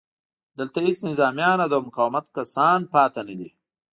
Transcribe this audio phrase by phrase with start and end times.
[0.57, 3.49] دلته هېڅ نظامیان او د مقاومت کسان پاتې نه دي